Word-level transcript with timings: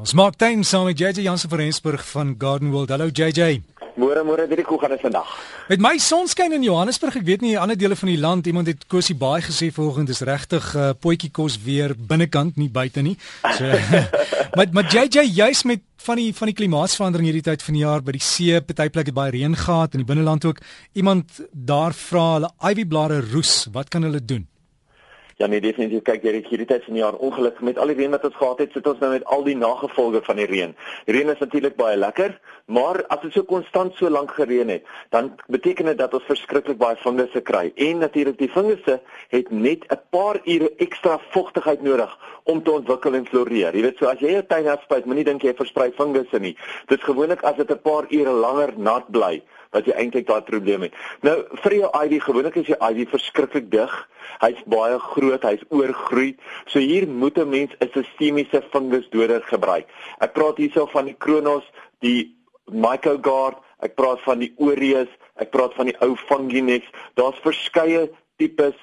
Ons 0.00 0.14
maak 0.16 0.38
tyd 0.40 0.62
saam 0.64 0.86
met 0.88 0.96
JJ 0.96 1.26
Jansen 1.26 1.50
van 1.52 1.58
Rensburg 1.60 2.00
van 2.08 2.32
Garden 2.38 2.70
World. 2.72 2.88
Hallo 2.88 3.10
JJ. 3.12 3.60
Môre 4.00 4.22
môre 4.24 4.46
dit 4.48 4.62
hoe 4.64 4.78
gaan 4.80 4.94
dit 4.94 5.02
vandag? 5.04 5.28
Met 5.68 5.82
my 5.84 5.98
sonskyn 6.00 6.54
in 6.56 6.64
Johannesburg. 6.64 7.18
Ek 7.20 7.26
weet 7.26 7.44
nie 7.44 7.58
ander 7.60 7.76
dele 7.76 7.98
van 8.00 8.08
die 8.08 8.16
land 8.16 8.48
iemand 8.48 8.70
het 8.70 8.86
Kosie 8.88 9.16
baie 9.20 9.44
gesê 9.44 9.68
vanoggend 9.68 10.08
is 10.08 10.22
regtig 10.24 10.70
uh, 10.72 10.94
potjie 10.96 11.28
kos 11.28 11.58
weer 11.66 11.92
binnekant 11.92 12.56
nie 12.56 12.70
buite 12.72 13.04
nie. 13.04 13.18
So 13.58 13.68
maar 14.56 14.72
maar 14.72 14.88
JJ 14.88 15.26
juis 15.36 15.66
met 15.68 15.84
van 16.06 16.16
die 16.16 16.30
van 16.32 16.48
die 16.48 16.56
klimaatsverandering 16.56 17.28
hierdie 17.28 17.48
tyd 17.50 17.66
van 17.66 17.76
die 17.76 17.84
jaar 17.84 18.00
by 18.00 18.16
die 18.16 18.24
see, 18.24 18.56
party 18.64 18.88
plekke 18.88 19.12
baie 19.12 19.36
reën 19.36 19.58
gehad 19.66 19.92
in 19.92 20.06
die 20.06 20.08
binneland 20.08 20.48
ook. 20.48 20.64
Iemand 20.96 21.44
daar 21.52 21.92
vra 21.92 22.24
hulle 22.38 22.54
ivy 22.72 22.88
blare 22.88 23.20
roes, 23.34 23.66
wat 23.76 23.92
kan 23.92 24.08
hulle 24.08 24.24
doen? 24.24 24.48
Ja 25.40 25.46
nee, 25.48 25.62
definitief 25.64 26.02
kyk 26.04 26.24
jy 26.26 26.34
hierdie 26.50 26.66
tyd 26.68 26.82
van 26.84 26.96
die 26.98 27.00
jaar 27.00 27.16
ongelukkig 27.16 27.64
met 27.64 27.78
al 27.80 27.88
die 27.88 27.94
reën 27.96 28.12
wat 28.12 28.26
ons 28.28 28.34
gehad 28.36 28.58
het, 28.60 28.74
sit 28.76 28.88
ons 28.90 28.98
nou 29.00 29.08
met 29.14 29.22
al 29.24 29.40
die 29.46 29.54
nagevolge 29.56 30.20
van 30.26 30.36
die 30.36 30.44
reën. 30.50 30.74
Die 31.06 31.14
reën 31.16 31.32
is 31.32 31.38
natuurlik 31.40 31.78
baie 31.78 31.96
lekker, 31.96 32.34
maar 32.68 32.98
as 33.08 33.22
dit 33.22 33.32
so 33.32 33.48
konstant 33.48 33.96
so 33.96 34.10
lank 34.12 34.34
gereën 34.36 34.68
het, 34.68 34.90
dan 35.16 35.30
beteken 35.48 35.88
dit 35.88 35.96
dat 35.96 36.12
ons 36.18 36.26
verskriklik 36.28 36.76
baie 36.82 36.98
fungusse 37.00 37.40
kry. 37.40 37.70
En 37.88 38.04
natuurlik 38.04 38.36
die 38.36 38.50
fungusse 38.52 38.98
het 39.32 39.48
net 39.50 39.86
'n 39.88 39.98
paar 40.12 40.42
ure 40.44 40.68
ekstra 40.76 41.16
vogtigheid 41.30 41.80
nodig 41.88 42.12
om 42.44 42.62
te 42.62 42.70
ontwikkel 42.76 43.14
en 43.14 43.26
floreer. 43.26 43.72
Jy 43.74 43.82
weet 43.82 43.96
so 43.96 44.12
as 44.12 44.20
jy 44.20 44.36
'n 44.36 44.46
tuin 44.46 44.68
afspuit, 44.68 45.06
moenie 45.06 45.24
dink 45.24 45.42
jy 45.42 45.54
versprei 45.56 45.90
fungusse 45.96 46.38
nie. 46.38 46.56
Dit 46.86 46.98
is 46.98 47.04
gewoonlik 47.04 47.42
as 47.42 47.56
dit 47.56 47.70
'n 47.70 47.80
paar 47.80 48.04
ure 48.10 48.30
langer 48.30 48.72
nat 48.76 49.10
bly 49.10 49.40
wat 49.74 49.86
jy 49.86 49.94
eintlik 49.94 50.26
daai 50.26 50.42
probleem 50.46 50.86
het. 50.86 50.94
Nou 51.26 51.36
vir 51.62 51.76
jou 51.78 51.90
ivy 52.02 52.18
gewoonlik 52.24 52.56
is 52.60 52.70
jou 52.72 52.78
ivy 52.90 53.06
verskriklik 53.10 53.70
dig. 53.70 53.92
Hy's 54.40 54.60
baie 54.66 54.98
groot, 54.98 55.42
hy's 55.46 55.62
oorgroei. 55.70 56.34
So 56.66 56.78
hier 56.78 57.06
moet 57.08 57.38
'n 57.38 57.50
mens 57.50 57.72
'n 57.80 57.90
sistemiese 57.94 58.62
fungusdoder 58.72 59.42
gebruik. 59.42 59.86
Ek 60.20 60.32
praat 60.32 60.56
hierso 60.56 60.86
van 60.86 61.04
die 61.04 61.16
Kronos, 61.18 61.64
die 62.00 62.34
Mycogard, 62.66 63.58
ek 63.82 63.94
praat 63.94 64.20
van 64.20 64.38
die 64.38 64.52
Aureus, 64.58 65.08
ek 65.36 65.50
praat 65.50 65.74
van 65.74 65.86
die 65.86 65.96
ou 66.00 66.16
Funginex. 66.16 66.86
Daar's 67.14 67.38
verskeie 67.42 68.10
tipes 68.38 68.74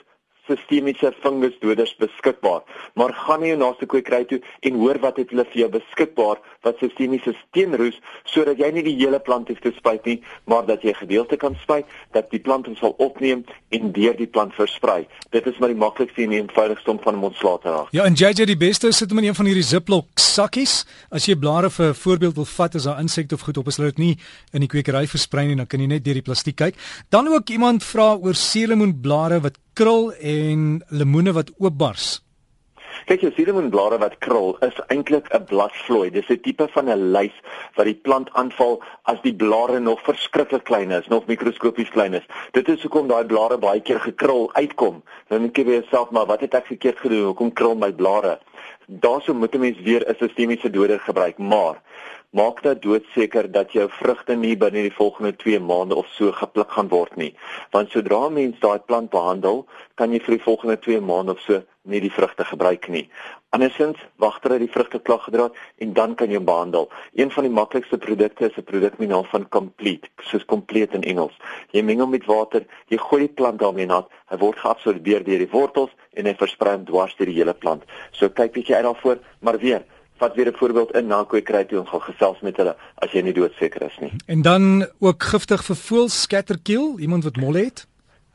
sistemiese 0.48 1.12
fungusdoders 1.24 1.96
beskikbaar. 2.02 2.64
Maar 2.96 3.14
gaan 3.14 3.42
nie 3.42 3.54
jou 3.54 3.60
naaste 3.62 3.86
kwekery 3.86 4.26
toe 4.26 4.42
en 4.68 4.80
hoor 4.82 5.00
wat 5.04 5.18
het 5.22 5.32
hulle 5.34 5.46
vir 5.52 5.62
jou 5.64 5.70
beskikbaar 5.78 6.42
wat 6.66 6.82
sistemiese 6.84 7.34
steenroes 7.42 8.00
sodat 8.26 8.60
jy 8.60 8.72
nie 8.76 8.86
die 8.88 8.96
hele 8.98 9.20
plant 9.24 9.50
hoef 9.52 9.60
te 9.64 9.72
spuit 9.78 10.06
nie, 10.06 10.18
maar 10.46 10.66
dat 10.68 10.84
jy 10.84 10.94
gedeelte 10.98 11.38
kan 11.38 11.56
spuit 11.64 11.86
dat 12.16 12.32
die 12.34 12.42
plant 12.44 12.68
ons 12.68 12.80
sal 12.84 12.96
opneem 13.04 13.46
en 13.76 13.92
deur 13.96 14.16
die 14.18 14.28
plant 14.28 14.56
versprei. 14.58 15.06
Dit 15.36 15.48
is 15.48 15.60
maar 15.60 15.74
die 15.74 15.80
maklikste 15.80 16.24
en 16.24 16.36
eenvoudigste 16.36 16.92
om 16.92 17.02
van 17.04 17.22
ontslae 17.24 17.62
te 17.64 17.74
raak. 17.74 17.92
Ja, 17.96 18.08
en 18.08 18.18
JJ 18.18 18.48
die 18.50 18.60
beste 18.60 18.92
sit 18.96 19.12
hom 19.12 19.22
in 19.22 19.30
een 19.30 19.38
van 19.38 19.50
hierdie 19.50 19.66
Ziploc 19.68 20.10
sakkies. 20.22 20.82
As 21.12 21.28
jy 21.28 21.36
blare 21.40 21.70
vir 21.70 21.90
'n 21.90 21.94
voorbeeld 21.94 22.36
wil 22.36 22.46
vat 22.46 22.76
as 22.76 22.84
daar 22.84 23.00
insekte 23.00 23.36
of 23.36 23.42
goed 23.42 23.58
op 23.58 23.68
is, 23.68 23.78
laat 23.78 23.96
dit 23.96 23.98
nie 23.98 24.18
in 24.54 24.62
die 24.62 24.68
kwekery 24.68 25.08
versprei 25.08 25.48
nie, 25.48 25.56
dan 25.56 25.68
kan 25.68 25.80
jy 25.80 25.88
net 25.88 26.04
deur 26.04 26.14
die 26.14 26.22
plastiek 26.22 26.56
kyk. 26.56 26.76
Dan 27.10 27.28
ook 27.28 27.50
iemand 27.50 27.84
vra 27.84 28.16
oor 28.16 28.36
suurlemoenblare 28.36 29.42
wat 29.42 29.58
krul 29.78 30.08
en 30.26 30.80
lemoene 30.90 31.36
wat 31.38 31.52
oopbars. 31.62 32.18
Kyk, 33.08 33.22
jy 33.24 33.30
sien 33.36 33.50
hom 33.54 33.68
blare 33.72 34.00
wat 34.02 34.16
krul 34.26 34.56
is 34.66 34.78
eintlik 34.94 35.30
'n 35.30 35.46
bladvlooi. 35.52 36.10
Dis 36.12 36.30
'n 36.34 36.42
tipe 36.42 36.66
van 36.74 36.90
'n 36.90 37.12
lys 37.14 37.36
wat 37.76 37.86
die 37.86 38.00
plant 38.08 38.30
aanval 38.34 38.82
as 39.06 39.22
die 39.22 39.36
blare 39.36 39.80
nog 39.80 40.02
verskriklik 40.02 40.64
klein 40.64 40.92
is, 40.92 41.08
nog 41.08 41.28
mikroskopies 41.28 41.90
klein 41.90 42.14
is. 42.14 42.26
Dit 42.52 42.68
is 42.70 42.82
hoekom 42.82 43.08
daai 43.08 43.26
blare 43.26 43.58
baie 43.58 43.82
keer 43.82 44.00
gekrul 44.00 44.50
uitkom. 44.54 45.04
Dan 45.30 45.42
dink 45.42 45.58
jy 45.58 45.64
vir 45.64 45.74
jouself, 45.74 46.10
maar 46.10 46.26
wat 46.26 46.42
het 46.42 46.54
ek 46.54 46.66
verkeerd 46.66 47.00
gedoen? 47.00 47.26
Hoekom 47.26 47.54
krul 47.54 47.76
my 47.76 47.92
blare? 47.92 48.40
Daarsou 48.88 49.36
moet 49.36 49.56
'n 49.56 49.60
mens 49.60 49.80
weer 49.80 50.04
'n 50.10 50.16
sistemiese 50.20 50.70
doder 50.70 51.00
gebruik, 51.00 51.38
maar 51.38 51.82
maak 52.30 52.62
dat 52.64 52.82
doodseker 52.82 53.52
dat 53.52 53.72
jou 53.72 53.88
vrugte 53.90 54.36
nie 54.36 54.58
binne 54.58 54.84
die 54.86 54.94
volgende 54.94 55.36
2 55.36 55.60
maande 55.60 55.96
of 55.96 56.08
so 56.18 56.32
gepluk 56.32 56.72
gaan 56.72 56.90
word 56.92 57.16
nie. 57.16 57.34
Want 57.72 57.92
sodra 57.92 58.28
mens 58.30 58.60
daai 58.60 58.80
plant 58.80 59.10
behandel, 59.10 59.66
kan 59.96 60.12
jy 60.12 60.20
vir 60.26 60.38
die 60.38 60.44
volgende 60.44 60.78
2 60.84 61.02
maande 61.02 61.38
of 61.38 61.42
so 61.46 61.64
nie 61.88 62.02
die 62.04 62.12
vrugte 62.12 62.44
gebruik 62.44 62.90
nie. 62.92 63.06
Andersins 63.56 64.00
wag 64.20 64.42
terwyl 64.44 64.60
die 64.60 64.72
vrugte 64.72 65.00
klaar 65.00 65.22
gedra 65.24 65.48
het 65.48 65.84
en 65.84 65.94
dan 65.96 66.16
kan 66.20 66.32
jy 66.32 66.42
behandel. 66.44 66.90
Een 67.16 67.32
van 67.32 67.48
die 67.48 67.54
maklikste 67.54 67.98
produkte 67.98 68.50
is 68.50 68.58
'n 68.58 68.64
produk 68.64 68.98
met 69.00 69.10
naam 69.10 69.26
van 69.26 69.50
Complete, 69.50 70.08
soos 70.22 70.46
kompleet 70.46 70.94
in 70.94 71.04
Engels. 71.04 71.38
Jy 71.72 71.82
meng 71.82 72.00
hom 72.00 72.10
met 72.10 72.26
water, 72.26 72.66
jy 72.88 72.98
gooi 72.98 73.22
die 73.22 73.34
plant 73.34 73.60
daarmee 73.60 73.86
nat, 73.86 74.10
hy 74.30 74.38
word 74.38 74.58
geabsorbeer 74.60 75.24
deur 75.24 75.40
die 75.40 75.52
wortels 75.52 75.92
en 76.14 76.26
hy 76.26 76.34
versprei 76.34 76.84
dwars 76.84 77.16
deur 77.16 77.28
die 77.28 77.40
hele 77.40 77.54
plant. 77.54 77.84
So 78.12 78.30
kyk 78.30 78.52
bietjie 78.52 78.76
uit 78.76 78.84
daarvoor, 78.84 79.18
maar 79.40 79.58
weer 79.58 79.86
vat 80.18 80.36
weer 80.36 80.48
'n 80.48 80.58
voorbeeld 80.58 80.96
in 80.96 81.08
na 81.08 81.24
kwekery 81.24 81.64
toe 81.66 81.80
en 81.80 81.88
gaan 81.88 82.02
gesels 82.02 82.40
met 82.42 82.58
hulle 82.58 82.76
as 82.96 83.12
jy 83.12 83.22
nie 83.22 83.34
doodseker 83.34 83.82
is 83.82 83.98
nie. 84.00 84.12
En 84.26 84.42
dan 84.42 84.88
ook 85.00 85.24
giftig 85.24 85.64
vir 85.64 85.76
voëls 85.76 86.22
scatterkill, 86.22 86.98
iemand 86.98 87.24
wat 87.24 87.36
mol 87.36 87.54
het? 87.54 87.88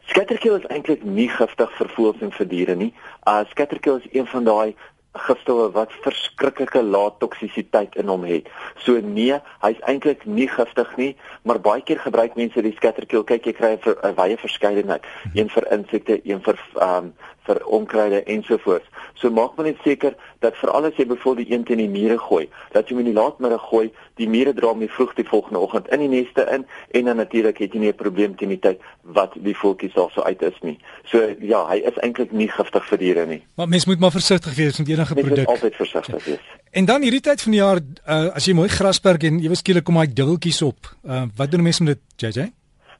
Scatterkill 0.06 0.58
is 0.58 0.66
eintlik 0.66 1.04
nie 1.04 1.28
giftig 1.28 1.70
vir 1.78 1.88
voëls 1.88 2.20
en 2.20 2.32
vir 2.32 2.48
diere 2.48 2.74
nie. 2.74 2.94
Uh 3.28 3.44
scatterkill 3.50 3.96
is 3.96 4.08
een 4.12 4.26
van 4.26 4.44
daai 4.44 4.74
gifstowwe 5.12 5.68
wat 5.72 5.92
verskriklike 6.04 6.82
lae 6.82 7.10
toksisiteit 7.20 7.96
in 8.00 8.08
hom 8.08 8.24
het. 8.24 8.48
So 8.84 9.00
nee, 9.04 9.36
hy's 9.64 9.82
eintlik 9.88 10.24
nie 10.24 10.48
giftig 10.48 10.94
nie, 10.96 11.10
maar 11.44 11.60
baie 11.60 11.84
keer 11.84 12.00
gebruik 12.00 12.36
mense 12.40 12.64
die 12.64 12.72
scatterkill. 12.78 13.24
Kyk, 13.28 13.46
jy 13.46 13.52
kry 13.52 13.72
'n 13.76 14.16
wye 14.16 14.36
verskeidenheid, 14.36 15.04
een 15.34 15.48
vir 15.48 15.68
insekte, 15.70 16.20
een 16.24 16.40
vir 16.40 16.58
ehm 16.80 16.96
um, 16.96 17.12
vir 17.46 17.58
onkruide 17.66 18.22
ensovoorts. 18.22 18.86
So 19.14 19.30
maak 19.30 19.56
maar 19.56 19.66
net 19.66 19.80
seker 19.84 20.14
dat 20.38 20.56
veral 20.56 20.84
as 20.88 20.96
jy 20.96 21.06
byvoorbeeld 21.06 21.48
die 21.48 21.56
een 21.56 21.64
teen 21.64 21.82
die 21.82 21.88
mure 21.88 22.18
gooi, 22.18 22.48
dat 22.72 22.88
jy 22.88 22.96
hom 22.96 23.04
in 23.04 23.10
die 23.12 23.18
laatmiddag 23.20 23.68
gooi, 23.68 23.90
die 24.20 24.28
mure 24.28 24.54
dra 24.54 24.72
hom 24.72 24.82
nie 24.82 24.90
vroeg 24.90 25.14
die 25.18 25.26
volgende 25.28 25.58
oggend 25.58 25.88
in 25.94 26.02
die 26.04 26.08
neste 26.08 26.46
in 26.54 26.66
en 26.90 27.10
dan 27.10 27.16
natuurlik 27.16 27.58
het 27.58 27.72
jy 27.72 27.78
nie 27.78 27.92
'n 27.92 28.00
probleem 28.02 28.36
teen 28.36 28.48
die 28.48 28.58
tyd 28.58 28.80
wat 29.02 29.34
die 29.34 29.56
voeltjies 29.56 29.94
daar 29.94 30.10
so 30.10 30.22
uit 30.22 30.42
is 30.42 30.58
nie. 30.62 30.78
So 31.04 31.34
ja, 31.40 31.66
hy 31.68 31.76
is 31.76 31.98
eintlik 32.02 32.32
nie 32.32 32.48
giftig 32.48 32.84
vir 32.88 32.98
diere 32.98 33.26
nie. 33.26 33.42
Maar 33.56 33.68
mens 33.68 33.86
moet 33.86 33.98
maar 33.98 34.10
versigtig 34.10 34.54
wees 34.54 34.78
met 34.78 34.88
enige 34.88 35.14
produk. 35.14 35.36
Mens 35.36 35.46
moet 35.46 35.56
altyd 35.56 35.74
versigtig 35.74 36.24
wees. 36.24 36.44
En 36.70 36.84
dan 36.84 37.02
hierdie 37.02 37.20
tyd 37.20 37.42
van 37.42 37.52
die 37.52 37.60
jaar, 37.60 37.80
uh, 38.08 38.34
as 38.34 38.44
jy 38.44 38.54
mooi 38.54 38.68
grasperk 38.68 39.22
en 39.22 39.40
ewe 39.42 39.54
skielik 39.54 39.84
kom 39.84 39.96
hy 39.96 40.06
dubbeltjies 40.06 40.62
op, 40.62 40.88
uh, 41.04 41.22
wat 41.36 41.50
doen 41.50 41.62
mense 41.62 41.82
met 41.82 41.98
dit, 41.98 42.34
JJ? 42.34 42.52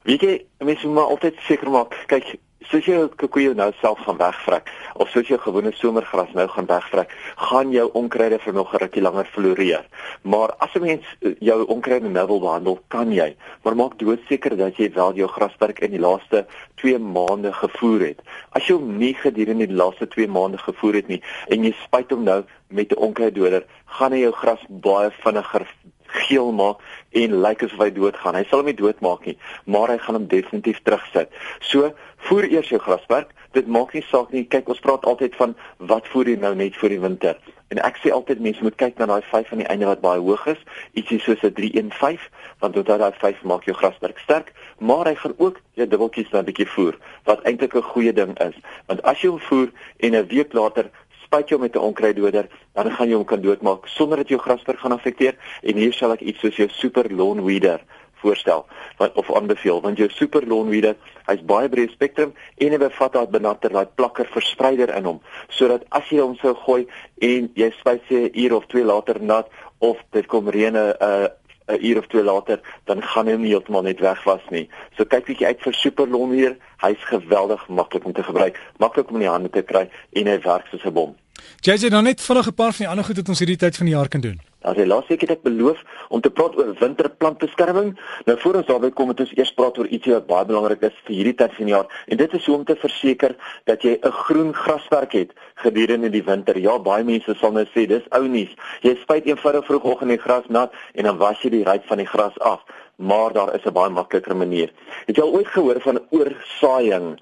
Weet 0.03 0.21
jy, 0.21 0.45
mense 0.57 0.85
moet 0.87 0.95
maar 0.95 1.13
altyd 1.15 1.35
seker 1.47 1.69
maak, 1.69 1.95
kyk 2.07 2.35
soos 2.69 2.85
jy 2.87 2.97
koekoe 3.19 3.53
nou 3.57 3.69
self 3.81 3.99
gaan 4.05 4.17
wegvrek 4.17 4.69
of 5.01 5.09
soos 5.13 5.29
jy 5.29 5.37
gewone 5.41 5.71
somergras 5.75 6.31
nou 6.37 6.45
gaan 6.47 6.67
wegvrek, 6.69 7.11
gaan 7.49 7.71
jou 7.73 7.89
onkruide 7.99 8.39
vir 8.39 8.53
nog 8.53 8.73
'n 8.73 8.81
rukkie 8.83 9.01
langer 9.01 9.25
floreer. 9.25 9.85
Maar 10.23 10.53
as 10.59 10.75
'n 10.75 10.81
mens 10.81 11.05
eh, 11.21 11.35
jou 11.39 11.65
onkruide 11.65 12.09
nou 12.09 12.27
wil 12.27 12.39
behandel, 12.39 12.79
kan 12.87 13.11
jy, 13.11 13.35
maar 13.63 13.75
maak 13.75 13.99
doodseker 13.99 14.57
dat 14.57 14.77
jy 14.77 14.91
wel 14.93 15.13
jou 15.13 15.27
grasperk 15.27 15.79
in 15.79 15.91
die 15.91 15.99
laaste 15.99 16.45
2 16.75 16.99
maande 16.99 17.53
gevoer 17.53 17.99
het. 17.99 18.19
As 18.51 18.67
jy 18.67 18.75
hom 18.75 18.97
nie 18.97 19.13
gedurende 19.13 19.67
die 19.67 19.75
laaste 19.75 20.07
2 20.07 20.27
maande 20.27 20.57
gevoer 20.57 20.93
het 20.93 21.07
nie 21.07 21.21
en 21.47 21.63
jy 21.63 21.73
spuit 21.83 22.11
hom 22.11 22.23
nou 22.23 22.43
met 22.69 22.91
'n 22.91 22.97
onkruiddoder, 22.97 23.63
gaan 23.85 24.11
hy 24.11 24.19
jou 24.19 24.31
gras 24.31 24.59
baie 24.69 25.11
vinniger 25.23 25.67
geel 26.13 26.51
maak 26.51 26.77
en 27.13 27.41
lyk 27.45 27.63
asof 27.63 27.79
hy 27.79 27.91
doodgaan. 27.95 28.35
Hy 28.35 28.43
sal 28.49 28.63
hom 28.63 28.71
nie 28.71 28.77
doodmaak 28.77 29.25
nie, 29.29 29.37
maar 29.65 29.93
hy 29.93 29.97
gaan 30.01 30.19
hom 30.19 30.27
definitief 30.27 30.81
terugsit. 30.83 31.33
So, 31.61 31.93
voer 32.27 32.49
eers 32.49 32.69
jou 32.69 32.79
grasperk. 32.81 33.33
Dit 33.53 33.67
maak 33.67 33.93
nie 33.93 34.05
saak 34.09 34.31
nie. 34.33 34.47
Kyk, 34.49 34.69
ons 34.73 34.81
praat 34.81 35.05
altyd 35.05 35.35
van 35.37 35.55
wat 35.77 36.07
voer 36.13 36.33
jy 36.33 36.39
nou 36.41 36.55
net 36.57 36.77
vir 36.81 36.95
die 36.95 37.03
winter. 37.03 37.37
En 37.73 37.79
ek 37.81 37.97
sê 38.03 38.11
altyd 38.13 38.41
mense 38.45 38.61
moet 38.61 38.75
kyk 38.77 38.99
na 39.01 39.07
daai 39.09 39.23
5 39.25 39.51
aan 39.53 39.61
die 39.63 39.69
einde 39.71 39.87
wat 39.89 40.01
baie 40.03 40.21
hoog 40.21 40.43
is, 40.51 40.59
ietsie 40.99 41.19
soos 41.23 41.41
'n 41.41 41.53
315, 41.57 42.19
want 42.61 42.77
onthou 42.77 42.97
daai 43.01 43.17
5 43.21 43.41
maak 43.49 43.65
jou 43.65 43.75
grasperk 43.75 44.19
sterk, 44.21 44.53
maar 44.77 45.09
hy 45.09 45.15
gaan 45.15 45.33
ook 45.37 45.57
jou 45.73 45.87
dubbeltjies 45.87 46.29
dan 46.29 46.43
'n 46.43 46.49
bietjie 46.51 46.69
voer, 46.75 46.97
wat 47.25 47.41
eintlik 47.49 47.73
'n 47.75 47.89
goeie 47.93 48.13
ding 48.13 48.37
is. 48.39 48.55
Want 48.85 49.01
as 49.03 49.21
jy 49.21 49.29
hom 49.29 49.39
voer 49.39 49.69
en 49.99 50.15
'n 50.15 50.27
week 50.27 50.53
later 50.53 50.89
spuit 51.33 51.49
jou 51.49 51.59
met 51.59 51.75
'n 51.75 51.79
onkruiddoder, 51.89 52.47
dan 52.73 52.91
gaan 52.91 53.09
jy 53.09 53.15
hom 53.15 53.25
kan 53.25 53.41
doodmaak 53.41 53.87
sonder 53.87 54.17
dat 54.17 54.27
jou 54.27 54.39
grasperk 54.39 54.79
gaan 54.79 54.91
affekteer 54.91 55.35
en 55.61 55.75
hier 55.75 55.93
sal 55.93 56.11
ek 56.11 56.21
iets 56.21 56.39
soos 56.39 56.55
jou 56.55 56.69
super 56.69 57.11
lawn 57.11 57.43
weeder 57.43 57.81
voorstel 58.21 58.65
wat 58.97 59.13
of 59.13 59.33
aanbeveel 59.35 59.81
want 59.81 59.97
jou 59.97 60.09
super 60.09 60.47
lawn 60.47 60.69
weeder 60.69 60.95
hy's 61.25 61.41
baie 61.41 61.69
breë 61.69 61.91
spektrum 61.91 62.33
en 62.57 62.69
hy 62.69 62.77
bevat 62.77 63.13
daai 63.13 63.27
benatter 63.27 63.73
daai 63.73 63.87
plakker 63.95 64.29
verspreider 64.35 64.95
in 64.95 65.05
hom 65.05 65.21
sodat 65.49 65.83
as 65.89 66.09
jy 66.09 66.19
hom 66.21 66.35
sou 66.35 66.53
gooi 66.53 66.87
en 67.19 67.49
jy 67.55 67.71
spuit 67.79 68.01
se 68.07 68.15
'n 68.15 68.31
uur 68.33 68.55
of 68.55 68.65
twee 68.65 68.85
later 68.85 69.21
nat 69.21 69.49
of 69.79 69.97
dit 70.11 70.25
kom 70.27 70.49
reën 70.49 70.73
'n 70.73 70.93
uh, 71.01 71.27
'n 71.67 71.85
uur 71.85 71.97
of 71.97 72.07
twee 72.07 72.23
later 72.23 72.59
dan 72.83 73.01
gaan 73.01 73.27
hy 73.27 73.35
nie 73.39 73.53
heeltemal 73.53 73.81
net 73.81 73.99
weg 73.99 74.23
was 74.23 74.43
nie. 74.49 74.69
So 74.97 75.05
kyk 75.05 75.25
bietjie 75.29 75.47
uit 75.47 75.61
vir 75.63 75.73
super 75.73 76.07
lawn 76.07 76.35
weeder. 76.35 76.57
Hy's 76.83 77.03
geweldig 77.07 77.67
maklik 77.67 78.05
om 78.05 78.13
te 78.13 78.23
gebruik, 78.23 78.59
maklik 78.77 79.09
om 79.09 79.15
in 79.15 79.27
die 79.27 79.31
hande 79.31 79.49
te 79.49 79.63
kry 79.63 79.89
en 80.11 80.27
hy 80.27 80.39
werk 80.43 80.67
soos 80.67 80.85
'n 80.85 80.93
bom. 80.93 81.15
JJ, 81.61 81.89
dan 81.89 82.03
net 82.03 82.21
vinnig 82.21 82.47
'n 82.47 82.53
paar 82.53 82.73
van 82.73 82.85
die 82.85 82.87
ander 82.87 83.05
goed 83.05 83.15
wat 83.15 83.29
ons 83.29 83.39
hierdie 83.39 83.57
tyd 83.57 83.77
van 83.77 83.85
die 83.85 83.95
jaar 83.95 84.07
kan 84.07 84.21
doen. 84.21 84.39
As 84.63 84.77
jy 84.77 84.85
laas 84.85 85.07
week 85.07 85.21
het 85.21 85.31
ek 85.31 85.41
beloof 85.43 85.79
om 86.09 86.21
te 86.21 86.29
praat 86.31 86.55
oor 86.55 86.73
winterplantbeskerming. 86.79 87.99
Nou 88.25 88.37
voor 88.39 88.55
ons 88.61 88.65
daarby 88.65 88.89
kom, 88.95 89.09
moet 89.11 89.19
ons 89.19 89.33
eers 89.35 89.51
praat 89.53 89.77
oor 89.77 89.87
iets 89.87 90.07
wat 90.07 90.27
baie 90.27 90.45
belangrik 90.45 90.85
is 90.87 90.95
vir 91.07 91.15
hierdie 91.15 91.35
tyd 91.35 91.53
van 91.57 91.65
die 91.65 91.73
jaar. 91.73 91.87
En 92.07 92.17
dit 92.17 92.33
is 92.33 92.47
om 92.49 92.63
te 92.63 92.75
verseker 92.75 93.35
dat 93.65 93.83
jy 93.83 93.99
'n 94.01 94.11
groen 94.11 94.53
grasperk 94.53 95.11
het 95.11 95.31
gedurende 95.55 96.09
die 96.09 96.23
winter. 96.23 96.57
Ja, 96.57 96.79
baie 96.79 97.03
mense 97.03 97.35
sal 97.35 97.51
nou 97.51 97.65
sê 97.65 97.87
dis 97.87 98.07
ou 98.11 98.27
nuus. 98.27 98.55
Jy 98.81 98.95
spuit 99.01 99.25
eenvoudig 99.25 99.65
vroegoggend 99.65 100.09
die 100.09 100.23
gras 100.25 100.47
nat 100.47 100.71
en 100.93 101.03
dan 101.03 101.17
was 101.17 101.41
jy 101.41 101.49
die 101.49 101.63
ruit 101.63 101.83
van 101.85 101.97
die 101.97 102.07
gras 102.07 102.39
af. 102.39 102.61
Maar 102.95 103.33
daar 103.33 103.55
is 103.55 103.65
'n 103.65 103.73
baie 103.73 103.89
makliker 103.89 104.35
manier. 104.35 104.71
Het 105.05 105.15
jy 105.15 105.23
al 105.23 105.33
ooit 105.33 105.47
gehoor 105.47 105.81
van 105.81 105.99
oorsaaiing? 106.09 107.19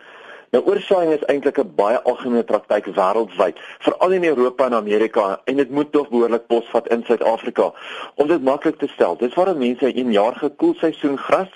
Nou 0.51 0.59
oorsaaiing 0.67 1.13
is 1.15 1.21
eintlik 1.31 1.59
'n 1.61 1.75
baie 1.75 1.99
algemene 2.11 2.43
praktyk 2.43 2.87
wêreldwyd, 2.95 3.59
veral 3.85 4.11
in 4.11 4.23
Europa 4.23 4.65
en 4.65 4.73
Amerika 4.73 5.41
en 5.45 5.55
dit 5.55 5.69
moet 5.69 5.91
tog 5.91 6.09
behoorlik 6.09 6.47
posvat 6.47 6.87
in 6.87 7.03
Suid-Afrika. 7.07 7.71
Om 8.15 8.27
dit 8.27 8.43
maklik 8.43 8.77
te 8.77 8.87
stel, 8.87 9.15
dis 9.15 9.33
waar 9.33 9.55
mense 9.57 9.85
'n 9.85 9.97
eenjarige 9.97 10.49
koelseisoen 10.49 11.17
gras 11.17 11.47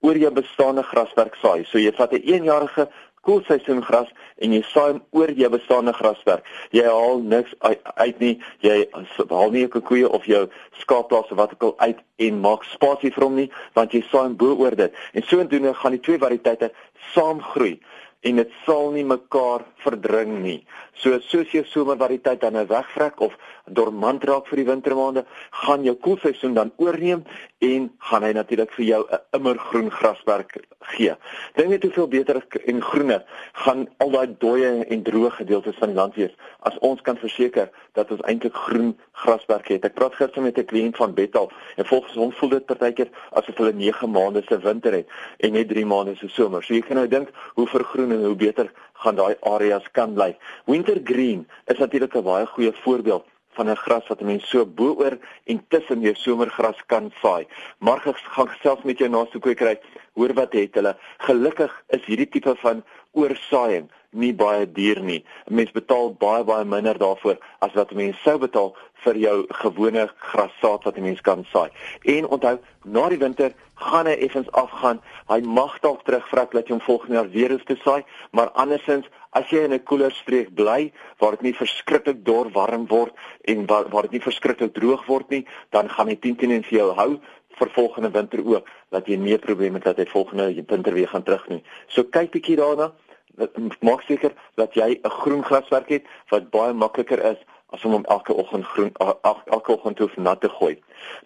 oor 0.00 0.16
jou 0.16 0.32
bestaande 0.32 0.82
grasperk 0.82 1.34
saai. 1.34 1.64
So 1.64 1.78
jy 1.78 1.92
vat 1.92 2.12
'n 2.12 2.22
eenjarige 2.22 2.88
koelseisoen 3.20 3.82
gras 3.82 4.08
en 4.38 4.52
jy 4.52 4.62
saai 4.62 4.92
hom 4.92 5.02
oor 5.10 5.30
jou 5.30 5.50
bestaande 5.50 5.92
grasperk. 5.92 6.44
Jy 6.70 6.84
haal 6.84 7.18
niks 7.18 7.54
uit 7.94 8.18
nie. 8.18 8.38
Jy 8.60 8.88
haal 9.28 9.50
nie 9.50 9.66
jou 9.66 9.80
koeie 9.80 10.08
of 10.10 10.24
jou 10.24 10.48
skaapplaas 10.78 11.30
of 11.30 11.36
wat 11.36 11.52
ook 11.52 11.62
al 11.62 11.74
uit 11.78 11.98
en 12.16 12.40
maak 12.40 12.64
spasie 12.64 13.10
vir 13.10 13.24
hom 13.24 13.34
nie, 13.34 13.50
want 13.72 13.92
jy 13.92 14.02
saai 14.02 14.22
hom 14.22 14.36
bo 14.36 14.54
oor 14.54 14.76
dit. 14.76 14.94
En 15.12 15.22
sodoende 15.22 15.74
gaan 15.74 15.90
die 15.90 16.00
twee 16.00 16.18
variëteite 16.18 16.70
saamgroei 17.14 17.80
en 18.24 18.40
dit 18.40 18.52
sal 18.64 18.90
nie 18.94 19.04
mekaar 19.04 19.64
verdring 19.84 20.38
nie. 20.42 20.60
So 21.00 21.18
soos 21.28 21.50
jy 21.52 21.64
somervariëteit 21.68 22.40
dan 22.40 22.56
nou 22.56 22.64
wegvrek 22.70 23.20
of 23.24 23.34
dormant 23.66 24.24
raak 24.28 24.46
vir 24.48 24.60
die 24.60 24.68
wintermaande, 24.68 25.24
gaan 25.64 25.84
jou 25.84 25.94
koelseisoen 26.06 26.54
dan 26.56 26.72
oorneem 26.80 27.24
en 27.64 27.88
gaan 28.10 28.26
hy 28.26 28.32
natuurlik 28.36 28.72
vir 28.76 28.84
jou 28.84 29.02
'n 29.04 29.20
immergroen 29.36 29.90
grasperk 29.90 30.56
gee. 30.80 31.14
Dink 31.56 31.68
net 31.68 31.82
hoeveel 31.82 32.08
beter 32.08 32.42
en 32.66 32.82
groener 32.82 33.24
gaan 33.52 33.88
al 33.98 34.10
daai 34.10 34.36
dooie 34.38 34.84
en 34.84 35.02
droë 35.02 35.30
gedeeltes 35.30 35.76
van 35.78 35.88
die 35.88 35.96
land 35.96 36.14
wees 36.14 36.34
as 36.60 36.78
ons 36.80 37.00
kan 37.00 37.16
verseker 37.16 37.70
dat 37.92 38.10
ons 38.10 38.20
eintlik 38.20 38.54
groen 38.54 38.94
grasperk 39.12 39.68
het. 39.68 39.84
Ek 39.84 39.94
praat 39.94 40.14
gister 40.14 40.42
met 40.42 40.58
'n 40.58 40.64
kliënt 40.64 40.96
van 40.96 41.14
Bethal 41.14 41.50
en 41.76 41.84
volgens 41.84 42.14
hom 42.14 42.32
voel 42.32 42.48
dit 42.48 42.66
partykeer 42.66 43.08
asof 43.32 43.56
hulle 43.56 43.72
9 43.72 44.10
maande 44.10 44.42
se 44.48 44.58
winter 44.58 44.92
het 44.92 45.08
en 45.38 45.52
net 45.52 45.68
3 45.68 45.86
maande 45.86 46.16
se 46.16 46.28
somer. 46.28 46.62
So 46.62 46.74
jy 46.74 46.80
kan 46.80 46.96
nou 46.96 47.08
dink 47.08 47.28
hoe 47.54 47.66
vergroen 47.66 48.12
en 48.14 48.24
hoe 48.24 48.36
beter 48.36 48.72
gaan 49.02 49.16
daai 49.16 49.36
areas 49.40 49.86
kan 49.92 50.14
bly. 50.14 50.32
Wintergreen 50.66 51.46
is 51.66 51.78
natuurlik 51.78 52.14
'n 52.16 52.22
baie 52.22 52.46
goeie 52.46 52.72
voorbeeld 52.84 53.24
van 53.56 53.70
'n 53.70 53.76
gras 53.76 54.06
wat 54.08 54.20
'n 54.20 54.26
mens 54.26 54.48
so 54.48 54.66
bo-oor 54.66 55.18
en 55.44 55.64
tussen 55.68 56.00
jou 56.00 56.14
somergras 56.14 56.80
kan 56.86 57.12
saai. 57.22 57.46
Maar 57.78 58.00
gaan 58.34 58.50
selfs 58.62 58.82
met 58.82 58.98
jou 58.98 59.10
naaste 59.10 59.38
kwekery, 59.38 59.80
hoor 60.14 60.32
wat 60.34 60.52
het 60.52 60.74
hulle. 60.74 60.96
Gelukkig 61.18 61.82
is 61.88 62.04
hierdie 62.04 62.28
tipe 62.28 62.54
van 62.56 62.84
oorsaaiing 63.12 63.90
nie 64.14 64.32
baie 64.34 64.66
duur 64.72 65.00
nie. 65.00 65.24
'n 65.50 65.54
Mens 65.54 65.70
betaal 65.70 66.14
baie 66.14 66.44
baie 66.44 66.64
minder 66.64 66.98
daarvoor 66.98 67.38
as 67.58 67.72
wat 67.74 67.92
'n 67.92 67.96
mens 67.96 68.22
sou 68.22 68.38
betaal 68.38 68.74
vir 69.04 69.16
jou 69.16 69.44
gewone 69.48 70.08
grassaad 70.16 70.84
wat 70.84 70.96
'n 70.96 71.02
mens 71.02 71.20
kan 71.20 71.44
saai. 71.52 71.70
En 72.02 72.26
onthou, 72.26 72.58
na 72.84 73.08
die 73.08 73.18
winter 73.18 73.52
gaan 73.74 74.06
hy 74.06 74.12
effens 74.12 74.50
afgaan. 74.52 75.00
Hy 75.28 75.40
mag 75.40 75.80
dalk 75.80 76.04
terugvrek 76.04 76.50
dat 76.52 76.68
jy 76.68 76.74
hom 76.74 76.80
volgende 76.80 77.14
jaar 77.14 77.30
weer 77.30 77.50
hoef 77.50 77.64
te 77.64 77.76
saai, 77.84 78.04
maar 78.30 78.50
andersins 78.50 79.06
as 79.30 79.50
jy 79.50 79.64
in 79.64 79.72
'n 79.72 79.82
koeler 79.82 80.12
streek 80.12 80.54
bly 80.54 80.92
waar 81.18 81.30
dit 81.30 81.42
nie 81.42 81.54
verskriklik 81.54 82.24
dor 82.24 82.50
warm 82.50 82.86
word 82.86 83.12
en 83.44 83.66
waar, 83.66 83.88
waar 83.88 84.02
dit 84.02 84.12
nie 84.12 84.20
verskriklik 84.20 84.74
droog 84.74 85.06
word 85.06 85.30
nie, 85.30 85.46
dan 85.70 85.88
gaan 85.88 86.08
hy 86.08 86.16
10 86.16 86.36
teen 86.36 86.62
vir 86.62 86.78
jou 86.78 86.94
hou 86.94 87.20
vir 87.58 87.70
volgende 87.70 88.10
winter 88.10 88.40
ook 88.44 88.68
dat 88.90 89.06
jy 89.06 89.16
nie 89.16 89.38
probleme 89.38 89.78
het 89.78 89.84
dat 89.84 89.96
hy 89.96 90.06
volgende 90.10 90.64
winter 90.66 90.94
weer 90.94 91.08
gaan 91.08 91.22
terug 91.22 91.48
nie. 91.48 91.62
So 91.88 92.04
kyk 92.04 92.30
bietjie 92.30 92.56
daarna 92.56 92.92
maak 93.80 94.02
seker 94.06 94.32
dat 94.54 94.74
jy 94.74 95.00
'n 95.02 95.10
groen 95.10 95.44
graswerk 95.44 95.88
het 95.88 96.04
wat 96.28 96.50
baie 96.50 96.72
makliker 96.72 97.22
is 97.32 97.38
as 97.74 97.84
om 97.84 97.92
hom 97.96 98.04
elke 98.04 98.34
oggend 98.34 98.64
groen 98.64 98.92
elke 99.50 99.72
oggend 99.72 99.98
hoef 99.98 100.16
nat 100.16 100.40
te 100.40 100.48
gooi. 100.48 100.74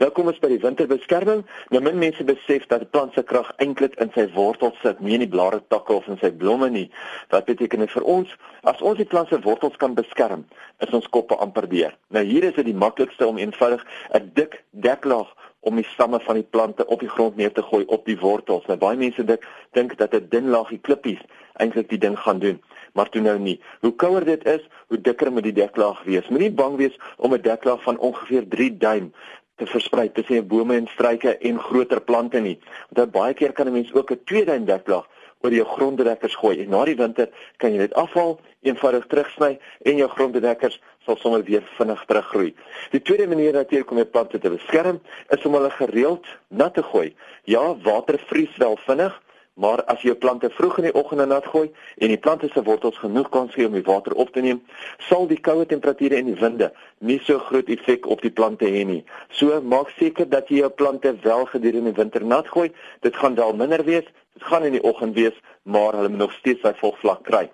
Nou 0.00 0.10
kom 0.14 0.31
ons 0.31 0.38
by 0.43 0.49
die 0.49 0.60
winterbeskerming. 0.62 1.44
Nou 1.75 1.82
min 1.84 1.99
mense 2.00 2.25
besef 2.25 2.66
dat 2.70 2.84
die 2.84 2.90
plant 2.94 3.12
se 3.14 3.22
krag 3.22 3.50
eintlik 3.62 3.99
in 4.02 4.10
sy 4.14 4.25
wortels 4.37 4.78
sit, 4.82 5.00
nie 5.05 5.19
in 5.19 5.25
die 5.26 5.31
blare 5.34 5.60
takke 5.75 5.99
of 5.99 6.08
in 6.08 6.19
sy 6.22 6.31
blomme 6.43 6.70
nie. 6.72 6.87
Wat 7.34 7.49
beteken 7.50 7.84
dit 7.84 7.93
vir 7.93 8.06
ons? 8.16 8.32
As 8.62 8.81
ons 8.81 9.00
die 9.00 9.08
plant 9.08 9.28
se 9.28 9.40
wortels 9.44 9.76
kan 9.82 9.96
beskerm, 9.99 10.46
is 10.84 10.94
ons 10.96 11.11
koppe 11.14 11.37
amper 11.37 11.69
deur. 11.69 11.93
Nou 12.14 12.25
hier 12.25 12.49
is 12.49 12.56
dit 12.56 12.70
die 12.70 12.78
maklikste 12.87 13.28
om 13.28 13.38
eenvoudig 13.38 13.84
'n 14.14 14.31
dik 14.34 14.62
deklaag 14.70 15.34
om 15.61 15.76
die 15.76 15.88
stamme 15.93 16.20
van 16.20 16.34
die 16.38 16.49
plante 16.50 16.87
op 16.87 17.00
die 17.00 17.11
grond 17.11 17.37
neer 17.37 17.52
te 17.52 17.62
gooi 17.62 17.84
op 17.84 18.06
die 18.06 18.19
wortels. 18.19 18.66
Nou 18.66 18.78
baie 18.78 18.96
mense 18.96 19.25
dink 19.72 19.96
dat 19.99 20.14
'n 20.14 20.28
dun 20.31 20.49
laagie 20.49 20.78
klippies 20.78 21.20
eintlik 21.58 21.88
die 21.88 21.99
ding 21.99 22.19
gaan 22.19 22.38
doen, 22.38 22.62
maar 22.93 23.08
toe 23.08 23.22
nou 23.22 23.38
nie. 23.38 23.60
Hoe 23.81 23.94
kouer 23.94 24.25
dit 24.25 24.46
is, 24.46 24.64
hoe 24.88 25.00
dikker 25.00 25.32
moet 25.32 25.43
die 25.43 25.52
deklaag 25.52 26.02
wees. 26.05 26.28
Moenie 26.28 26.52
bang 26.52 26.76
wees 26.76 26.99
om 27.16 27.34
'n 27.34 27.43
deklaag 27.43 27.82
van 27.82 27.99
ongeveer 27.99 28.49
3 28.49 28.76
duim 28.76 29.12
te 29.56 29.66
versprei 29.66 30.12
tussen 30.12 30.46
bome 30.46 30.76
en 30.76 30.87
struike 30.87 31.38
en 31.38 31.60
groter 31.60 32.00
plante 32.00 32.40
nie. 32.40 32.58
Want 32.90 33.10
baie 33.10 33.34
keer 33.34 33.52
kan 33.52 33.66
'n 33.66 33.72
mens 33.72 33.93
ook 33.93 34.10
'n 34.10 34.20
2 34.25 34.44
duim 34.44 34.64
deklaag 34.64 35.06
oor 35.40 35.55
jou 35.55 35.66
gronddekkers 35.66 36.34
gooi. 36.34 36.58
En 36.62 36.69
na 36.69 36.84
die 36.84 36.96
winter 36.96 37.28
kan 37.56 37.72
jy 37.72 37.78
dit 37.78 37.94
afhaal, 37.94 38.38
eenvoudig 38.66 39.06
terugsny 39.06 39.58
en 39.87 39.96
jou 39.96 40.08
gronddekkers 40.08 40.81
sal 41.06 41.16
sommer 41.16 41.44
weer 41.46 41.62
vinnig 41.76 42.04
teruggroei. 42.06 42.54
Die 42.90 43.02
tweede 43.02 43.28
manier 43.31 43.52
natuurlik 43.52 43.90
om 43.90 43.96
jou 43.96 44.08
plante 44.08 44.38
te 44.38 44.50
beskerm 44.50 45.00
is 45.28 45.46
om 45.46 45.54
hulle 45.54 45.70
gereeld 45.70 46.26
nat 46.49 46.75
te 46.75 46.82
gooi. 46.82 47.14
Ja, 47.44 47.76
water 47.84 48.19
vries 48.26 48.56
wel 48.56 48.76
vinnig, 48.87 49.22
Maar 49.58 49.82
as 49.90 50.02
jy 50.05 50.12
jou 50.12 50.19
plante 50.22 50.50
vroeg 50.55 50.76
in 50.78 50.87
die 50.87 50.94
oggend 50.94 51.25
nat 51.26 51.46
gooi 51.50 51.66
en 51.99 52.12
die 52.12 52.20
plante 52.22 52.46
se 52.52 52.62
wortels 52.62 52.99
genoeg 53.02 53.28
kans 53.34 53.56
gee 53.56 53.66
om 53.66 53.75
die 53.75 53.82
water 53.87 54.14
op 54.14 54.31
te 54.31 54.43
neem, 54.44 54.60
sal 55.08 55.26
die 55.26 55.40
koue 55.43 55.66
temperature 55.66 56.14
en 56.14 56.31
die 56.31 56.37
winde 56.38 56.70
nie 57.02 57.19
so 57.26 57.43
groot 57.49 57.70
effek 57.75 58.06
op 58.06 58.22
die 58.22 58.31
plante 58.31 58.70
hê 58.70 58.84
nie. 58.87 59.02
So 59.34 59.58
maak 59.75 59.90
seker 59.99 60.31
dat 60.31 60.52
jy 60.52 60.62
jou 60.62 60.70
plante 60.70 61.16
wel 61.25 61.44
gedurende 61.50 61.90
die 61.90 61.99
winter 61.99 62.25
nat 62.25 62.50
gooi. 62.55 62.70
Dit 63.02 63.19
gaan 63.19 63.34
wel 63.34 63.55
minder 63.58 63.82
wees, 63.84 64.06
dit 64.38 64.46
gaan 64.46 64.69
in 64.69 64.78
die 64.78 64.84
oggend 64.87 65.19
wees, 65.19 65.34
maar 65.62 65.99
hulle 65.99 66.12
moet 66.14 66.28
nog 66.28 66.38
steeds 66.38 66.62
sy 66.62 66.75
volvlak 66.78 67.26
kry. 67.26 67.49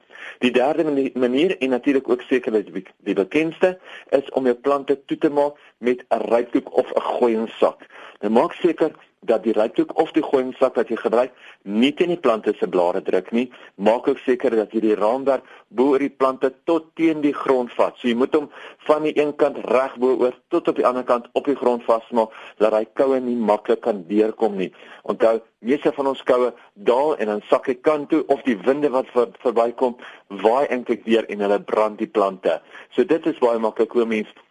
Die 0.45 0.53
derde 0.53 0.85
manier 1.15 1.57
en 1.59 1.73
natuurlik 1.73 2.09
ook 2.09 2.23
seker 2.29 2.53
die, 2.53 2.85
die 3.05 3.17
bekendste 3.17 3.79
is 4.13 4.29
om 4.37 4.45
jou 4.45 4.57
plante 4.57 4.99
toe 5.09 5.19
te 5.19 5.33
maak 5.33 5.57
met 5.79 6.05
'n 6.09 6.29
rypdoek 6.29 6.69
of 6.77 6.93
'n 6.93 7.01
gooiensak. 7.01 7.89
Nou 8.21 8.33
maak 8.33 8.53
seker 8.53 8.93
dat 9.29 9.43
die 9.45 9.55
rypdoek 9.57 9.95
of 10.01 10.13
die 10.17 10.23
gooiensak 10.23 10.77
wat 10.79 10.91
jy 10.93 10.97
gebruik 11.01 11.33
nie 11.63 11.93
teen 11.97 12.13
die 12.13 12.21
plante 12.21 12.53
se 12.59 12.69
blare 12.69 13.03
druk 13.03 13.31
nie. 13.33 13.47
Maak 13.75 14.09
ook 14.09 14.21
seker 14.25 14.55
dat 14.57 14.73
jy 14.77 14.83
die 14.85 14.97
raamwerk 14.99 15.47
bo 15.69 15.95
oor 15.95 16.03
die 16.03 16.13
plante 16.13 16.53
tot 16.69 16.91
teen 16.99 17.23
die 17.25 17.35
grond 17.35 17.73
vat. 17.79 17.97
So 17.99 18.09
jy 18.09 18.17
moet 18.19 18.35
hom 18.37 18.51
van 18.89 19.07
die 19.07 19.15
een 19.19 19.33
kant 19.41 19.59
reg 19.73 19.97
bo 20.01 20.15
oor 20.21 20.37
tot 20.53 20.69
op 20.69 20.79
die 20.79 20.87
ander 20.87 21.07
kant 21.09 21.29
op 21.33 21.49
die 21.49 21.57
grond 21.59 21.85
vasmaak 21.89 22.35
dat 22.63 22.77
hy 22.77 22.85
koue 22.99 23.21
nie 23.21 23.37
maklik 23.37 23.83
kan 23.87 24.05
deurkom 24.09 24.59
nie. 24.61 24.71
Onthou, 25.09 25.39
meeste 25.65 25.93
van 25.97 26.13
ons 26.13 26.23
koue 26.29 26.53
daal 26.75 27.17
en 27.19 27.33
dan 27.33 27.45
sak 27.51 27.69
hy 27.73 27.79
kant 27.81 28.11
toe 28.13 28.25
of 28.33 28.43
die 28.49 28.59
winde 28.67 28.93
wat 28.93 29.09
ver, 29.17 29.33
verbykom 29.45 29.97
waai 30.45 30.67
eintlik 30.69 31.05
weer 31.09 31.29
en 31.33 31.45
hulle 31.47 31.61
brand 31.61 31.99
die 31.99 32.11
plante. 32.11 32.61
So 32.95 33.05
dit 33.09 33.27
is 33.27 33.41
baie 33.43 33.61
maklik 33.63 33.97
hoe 33.97 34.07
mense 34.09 34.43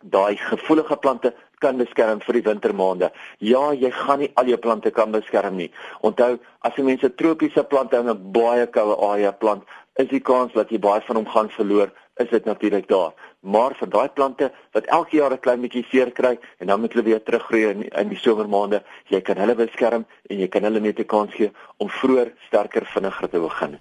daai 0.00 0.36
gevoelige 0.36 0.96
plante 0.96 1.34
kan 1.60 1.76
beskerm 1.80 2.20
vir 2.24 2.38
die 2.38 2.46
wintermaande. 2.48 3.10
Ja, 3.38 3.72
jy 3.72 3.90
gaan 3.94 4.22
nie 4.24 4.30
al 4.40 4.50
jou 4.52 4.58
plante 4.58 4.90
kan 4.90 5.12
beskerm 5.12 5.56
nie. 5.60 5.70
Onthou, 6.06 6.38
as 6.66 6.76
jy 6.76 6.84
mense 6.84 7.14
tropiese 7.20 7.64
plante 7.64 7.96
in 7.96 8.08
'n 8.08 8.32
baie 8.32 8.66
koue 8.66 8.96
area 9.12 9.32
plant, 9.32 9.62
is 9.96 10.08
die 10.08 10.20
kans 10.20 10.52
dat 10.52 10.70
jy 10.70 10.78
baie 10.78 11.00
van 11.06 11.16
hom 11.16 11.26
gaan 11.26 11.50
verloor, 11.50 11.90
is 12.16 12.30
dit 12.30 12.44
natuurlik 12.44 12.88
daar. 12.88 13.12
Maar 13.40 13.74
vir 13.78 13.88
daai 13.88 14.08
plante 14.08 14.50
wat 14.72 14.84
elke 14.84 15.16
jaar 15.16 15.32
'n 15.32 15.40
klein 15.40 15.60
bietjie 15.60 15.86
seer 15.90 16.10
kry 16.12 16.38
en 16.58 16.66
dan 16.66 16.80
moet 16.80 16.92
hulle 16.92 17.04
weer 17.04 17.22
teruggroei 17.22 17.70
in, 17.70 17.88
in 17.88 18.08
die 18.08 18.18
somermaande, 18.18 18.82
jy 19.08 19.20
kan 19.20 19.36
hulle 19.36 19.54
beskerm 19.54 20.04
en 20.30 20.38
jy 20.38 20.48
kan 20.48 20.62
hulle 20.62 20.80
net 20.80 20.98
'n 20.98 21.06
kans 21.06 21.34
gee 21.34 21.50
om 21.78 21.88
vroeër 21.88 22.32
sterker 22.46 22.84
vinniger 22.86 23.28
te 23.28 23.38
begin. 23.38 23.78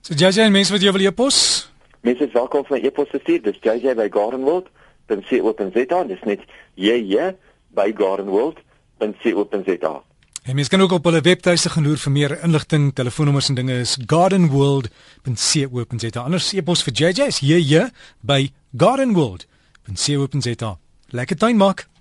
So 0.00 0.14
JJ, 0.14 0.50
mense 0.50 0.72
wat 0.72 0.82
jy 0.82 0.92
wil 0.92 1.06
e-pos? 1.06 1.70
Mense 2.02 2.24
is 2.24 2.32
welkom 2.32 2.64
vir 2.64 2.84
e-pos 2.84 3.08
te 3.08 3.18
stuur. 3.18 3.42
Dis 3.42 3.58
JJ 3.60 3.94
by 3.94 4.08
Gardenwold 4.08 4.66
www.gardenworld.co.za 5.06 6.04
dis 6.08 6.22
net 6.24 6.40
jy 6.74 7.34
by 7.74 7.92
gardenworld.co.za 7.96 10.02
En 10.42 10.54
mens 10.54 10.68
kan 10.68 10.80
ook 10.80 10.92
op 10.92 11.04
hulle 11.04 11.20
webtuiste 11.20 11.70
gaan 11.70 11.82
loer 11.86 11.98
vir 12.02 12.12
meer 12.12 12.42
inligting, 12.42 12.94
telefoonnommers 12.94 13.48
en 13.48 13.54
dinge 13.54 13.78
is 13.78 13.98
gardenworld.co.za. 14.06 16.20
Anders 16.20 16.52
e-pos 16.52 16.82
vir 16.82 16.92
JJ 16.92 17.20
is 17.30 17.38
jy 17.38 17.90
by 18.20 18.50
gardenworld.co.za. 18.76 20.78
Lekker 21.10 21.36
tuin 21.36 21.56
maak. 21.56 21.91